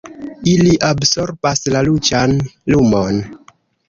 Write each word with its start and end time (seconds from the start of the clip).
Ili 0.51 0.69
absorbas 0.87 1.61
la 1.75 1.83
ruĝan 1.89 2.33
lumon. 2.77 3.21